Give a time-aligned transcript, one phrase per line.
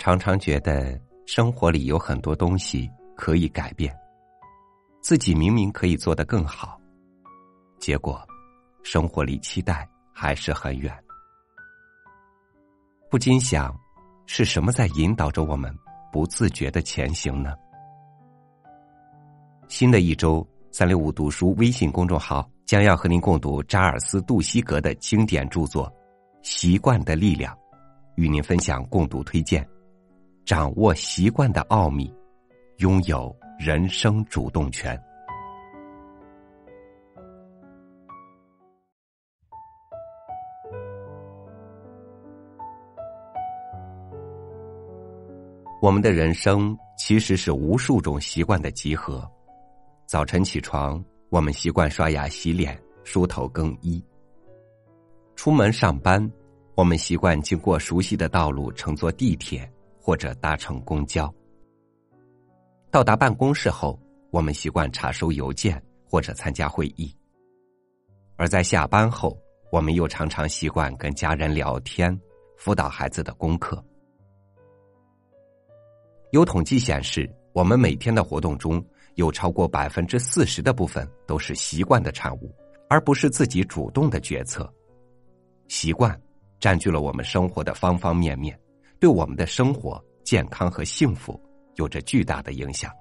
[0.00, 3.94] 常常觉得生活里有很多东西可以改变，
[5.02, 6.80] 自己明明可以做得更好，
[7.78, 8.26] 结果
[8.82, 10.90] 生活里期待还是很远。
[13.10, 13.78] 不禁想，
[14.24, 15.70] 是什么在引导着我们
[16.10, 17.52] 不自觉的前行呢？
[19.68, 25.86] 新的一周，三六五读书微信公众号将要和您共读查尔斯·杜西格的经典著作
[26.40, 27.54] 《习惯的力量》，
[28.14, 29.62] 与您分享共读推荐。
[30.50, 32.12] 掌握习惯的奥秘，
[32.78, 35.00] 拥有人生主动权。
[45.80, 49.24] 我们的人生其实是无数种习惯的集合。
[50.04, 54.02] 早晨起床，我们习惯刷牙、洗脸、梳头、更衣；
[55.36, 56.28] 出门上班，
[56.74, 59.72] 我们习惯经过熟悉的道路，乘坐地铁。
[60.10, 61.32] 或者搭乘公交，
[62.90, 63.96] 到达办公室后，
[64.32, 67.14] 我们习惯查收邮件或者参加会议；
[68.34, 69.38] 而在下班后，
[69.70, 72.20] 我们又常常习惯跟家人聊天、
[72.56, 73.80] 辅导孩子的功课。
[76.32, 82.52] 有统计显示，我们每天的活动中有超过百分之四十的部分都是习惯的产物，
[82.88, 84.68] 而不是自己主动的决策。
[85.68, 86.20] 习惯
[86.58, 88.58] 占据了我们生活的方方面面。
[89.00, 91.40] 对我们的生活、健康和幸福
[91.76, 92.92] 有着巨大的影响。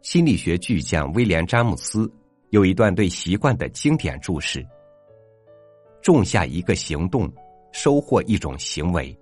[0.00, 2.08] 心理学巨匠威廉·詹姆斯
[2.50, 4.64] 有一段对习惯的经典注释
[6.00, 7.28] ：“种下一个行动，
[7.72, 9.12] 收获一种行为；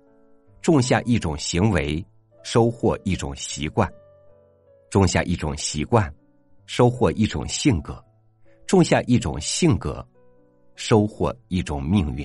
[0.61, 2.05] 种下一种行为，
[2.43, 3.89] 收获一种习惯；
[4.91, 6.13] 种下一种习惯，
[6.67, 7.95] 收获一种性格；
[8.67, 10.07] 种下一种性格，
[10.75, 12.23] 收获一种命运。”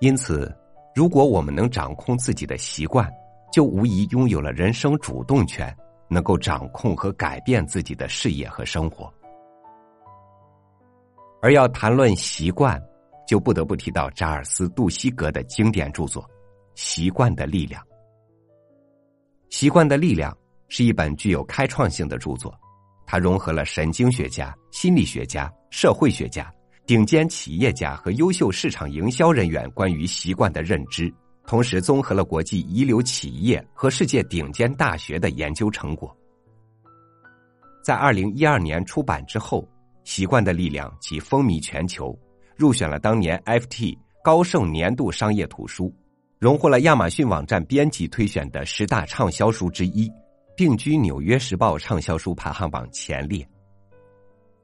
[0.00, 0.54] 因此，
[0.94, 3.10] 如果我们能掌控自己的习惯，
[3.50, 5.74] 就无疑拥有了人生主动权，
[6.08, 9.12] 能够掌控和改变自己的事业和生活。
[11.40, 12.82] 而要谈论习惯，
[13.26, 16.22] 就不得不提到查尔斯·杜西格的经典著作
[16.74, 17.82] 《习惯的力量》。
[19.48, 20.30] 《习惯的力量》
[20.68, 22.54] 是一本具有开创性的著作，
[23.06, 26.52] 它融合了神经学家、心理学家、社会学家。
[26.86, 31.12] 顶尖企业家和优秀市场营销人员关于习惯的认知，
[31.44, 36.16] 同时综合了国际一流企业和世界顶尖大学的研究成果。
[37.82, 39.62] 在二零一二年出版之后，
[40.04, 42.16] 《习惯的力量》即风靡全球，
[42.54, 45.92] 入选了当年 FT 高盛年度商业图书，
[46.38, 50.08] 荣获了亚马逊网站编辑推选的十大畅销书之一，
[50.56, 53.42] 并居《纽约时报》畅销书排行榜前列。《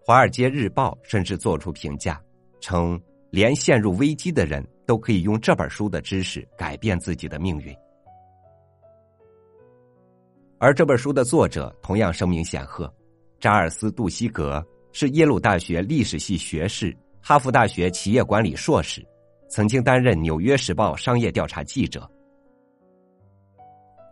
[0.04, 2.20] 华尔街日报》甚至做出评价，
[2.60, 7.72] 称连陷入危机的人都可以用这本书的知识改变自己的命运。
[10.58, 12.92] 而这本书的作者同样声名显赫，
[13.38, 19.06] 查尔斯·杜西格是耶鲁大学历史系学士、哈佛大学企业管理硕士，
[19.48, 22.10] 曾经担任《纽约时报》商业调查记者。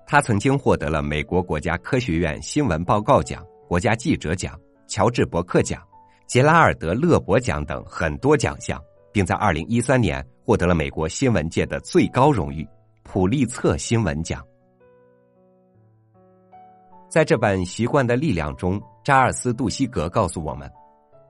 [0.07, 4.57] 他曾经获得了美国国家科学院新闻报告奖、国家记者奖。
[4.91, 5.81] 乔治·伯克奖、
[6.27, 12.69] 杰拉尔德·勒伯奖等很多奖项，并在二零一三年获得了美国新闻界的最高荣誉——
[13.05, 14.45] 普利策新闻奖。
[17.09, 20.69] 在这本《习惯的力量》中，扎尔斯·杜西格告诉我们：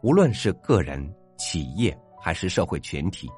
[0.02, 3.28] 无论是个人、企业还是社会群体，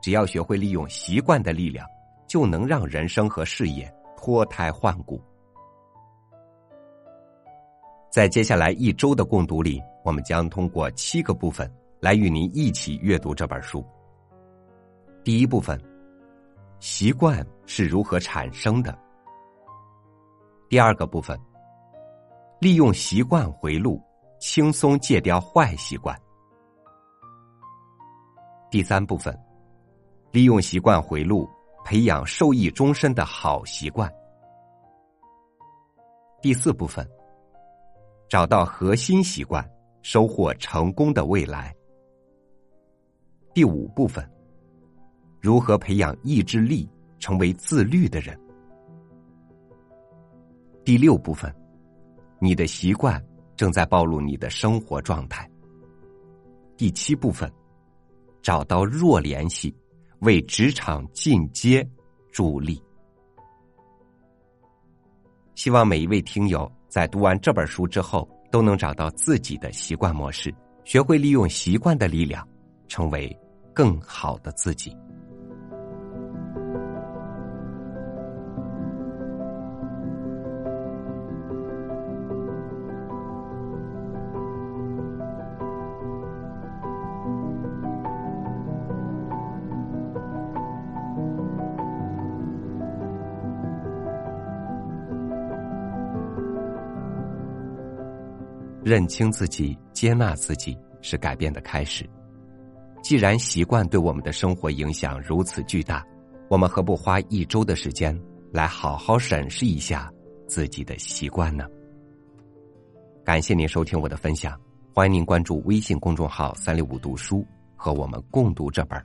[0.00, 1.84] 只要学会利用习惯的力量，
[2.28, 5.20] 就能让人生和事业脱胎换骨。
[8.12, 13.82] 在接下来一周的共读里，我们将通过七个部分来与您一起阅读这本书。
[15.24, 15.80] 第一部分，
[16.78, 18.94] 习惯是如何产生的？
[20.68, 21.40] 第二个部分，
[22.60, 23.98] 利用习惯回路，
[24.38, 26.14] 轻松戒掉坏习惯。
[28.70, 29.34] 第三部分，
[30.30, 31.48] 利用习惯回路，
[31.82, 34.12] 培养受益终身的好习惯。
[36.42, 37.08] 第四部分。
[38.32, 39.62] 找到核心习惯，
[40.00, 41.70] 收获成功的未来。
[43.52, 44.26] 第五部分，
[45.38, 46.88] 如何培养意志力，
[47.18, 48.34] 成为自律的人。
[50.82, 51.54] 第六部分，
[52.38, 53.22] 你的习惯
[53.54, 55.46] 正在暴露你的生活状态。
[56.74, 57.52] 第七部分，
[58.40, 59.76] 找到弱联系，
[60.20, 61.86] 为职场进阶
[62.30, 62.82] 助力。
[65.54, 66.66] 希望每一位听友。
[66.92, 70.54] 在读完这本书之后，都能找到自己的习惯模式，
[70.84, 72.46] 学会利用习惯的力量，
[72.86, 73.34] 成为
[73.72, 74.94] 更好的自己。
[98.84, 102.08] 认清自己、接纳自己是改变的开始。
[103.02, 106.04] 既然习惯对我们的生活影响如此巨大，
[106.48, 108.18] 我们何不花一周的时间
[108.52, 110.12] 来好好审视一下
[110.46, 111.66] 自己的习惯呢？
[113.24, 114.60] 感谢您收听我的分享，
[114.92, 117.46] 欢迎您关注微信公众号“三六五读书”，
[117.76, 118.98] 和我们共读这本《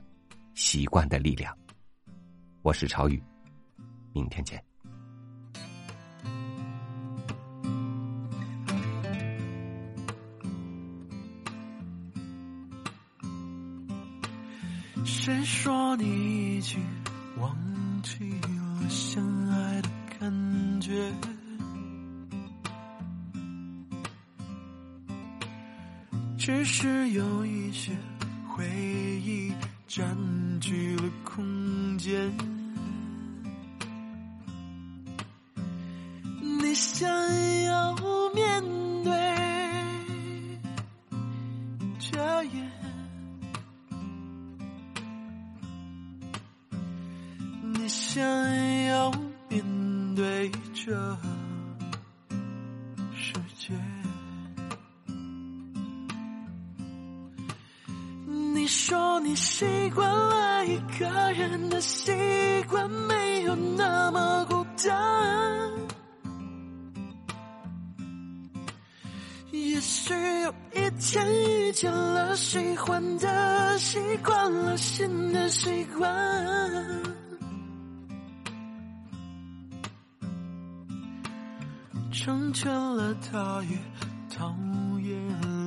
[0.54, 1.54] 习惯的力量》。
[2.62, 3.22] 我是超宇，
[4.12, 4.67] 明天见。
[15.28, 16.80] 谁说你已经
[17.36, 17.54] 忘
[18.02, 21.12] 记了相爱的感觉？
[26.38, 27.92] 只是有一些
[28.48, 28.66] 回
[29.22, 29.52] 忆
[29.86, 30.16] 占
[30.62, 32.32] 据了空间。
[36.40, 37.06] 你想
[50.18, 51.16] 对这
[53.14, 53.72] 世界。
[58.26, 62.10] 你说你习惯了一个人的习
[62.68, 65.72] 惯，没有那么孤单。
[69.52, 70.12] 也许
[70.42, 76.12] 有一天遇见了喜欢的，习惯了新的习惯，
[82.28, 83.78] 成全了他，也
[84.28, 84.54] 讨
[85.00, 85.18] 厌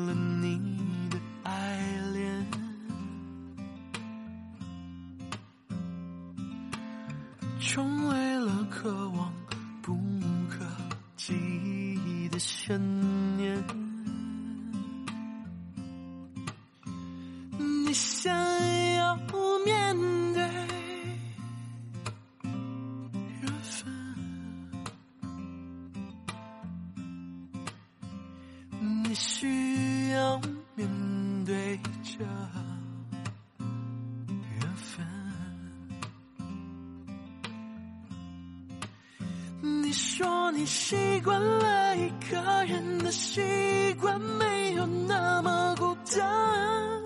[0.05, 1.51] 了你的爱
[2.13, 2.45] 恋。
[7.59, 9.33] 成为了渴望
[9.81, 9.97] 不
[10.51, 10.63] 可
[11.17, 12.79] 及的悬
[13.37, 13.59] 念。
[17.57, 18.31] 你想
[18.97, 19.17] 要
[19.65, 20.20] 面对
[39.91, 43.41] 你说你习惯了一个人的习
[43.99, 47.03] 惯，没有那么孤单。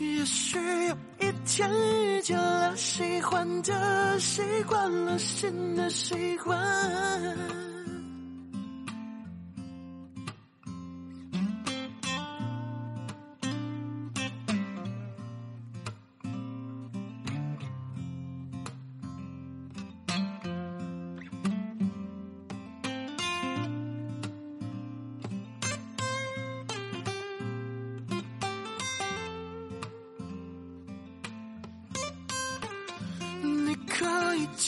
[0.00, 0.58] 也许
[0.88, 1.70] 有一天
[2.04, 6.58] 遇见了喜欢的，习惯了新的习惯。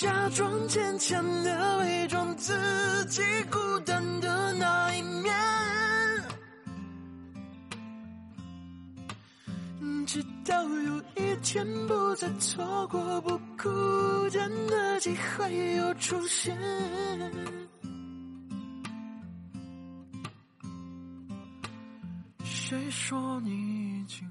[0.00, 2.54] 假装坚强的伪装自
[3.06, 5.34] 己孤单的那一面，
[10.06, 16.56] 直到有一天不再错过不孤单的机会又出现。
[22.44, 23.50] 谁说你
[24.00, 24.24] 已经